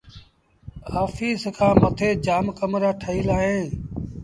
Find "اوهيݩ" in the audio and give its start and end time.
3.33-3.65